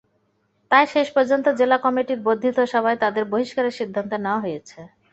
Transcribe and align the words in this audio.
তাই 0.71 0.85
শেষ 0.93 1.07
পর্যন্ত 1.15 1.45
জেলা 1.59 1.77
কমিটির 1.85 2.19
বর্ধিত 2.25 2.57
সভায় 2.73 2.97
তাঁদের 3.03 3.23
বহিষ্কারের 3.31 3.77
সিদ্ধান্ত 3.79 4.11
নেওয়া 4.23 4.43
হয়েছে। 4.45 4.79